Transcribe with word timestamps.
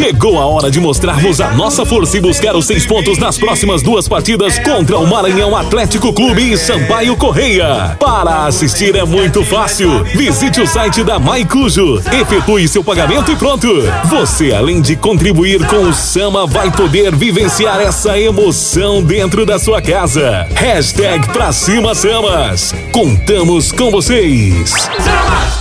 Chegou 0.00 0.38
a 0.38 0.46
hora 0.46 0.70
de 0.70 0.80
mostrarmos 0.80 1.42
a 1.42 1.50
nossa 1.50 1.84
força 1.84 2.16
e 2.16 2.22
buscar 2.22 2.56
os 2.56 2.66
seis 2.66 2.86
pontos 2.86 3.18
nas 3.18 3.36
próximas 3.36 3.82
duas 3.82 4.08
partidas 4.08 4.58
contra 4.58 4.98
o 4.98 5.06
Maranhão 5.06 5.54
Atlético 5.54 6.10
Clube 6.10 6.52
e 6.52 6.56
Sampaio 6.56 7.14
Correia. 7.18 7.98
Para 8.00 8.46
assistir 8.46 8.96
é 8.96 9.04
muito 9.04 9.44
fácil. 9.44 10.02
Visite 10.04 10.58
o 10.58 10.66
site 10.66 11.04
da 11.04 11.18
Maicujo, 11.18 12.02
efetue 12.18 12.66
seu 12.66 12.82
pagamento 12.82 13.30
e 13.30 13.36
pronto. 13.36 13.68
Você, 14.06 14.54
além 14.54 14.80
de 14.80 14.96
contribuir 14.96 15.66
com 15.66 15.82
o 15.82 15.92
Sama, 15.92 16.46
vai 16.46 16.70
poder 16.70 17.14
vivenciar 17.14 17.78
essa 17.78 18.18
emoção 18.18 19.02
dentro 19.02 19.44
da 19.44 19.58
sua 19.58 19.82
casa. 19.82 20.48
Hashtag 20.54 21.28
pra 21.28 21.52
cima 21.52 21.94
Samas. 21.94 22.74
Contamos 22.90 23.70
com 23.70 23.90
vocês. 23.90 24.70
Samas! 24.70 25.59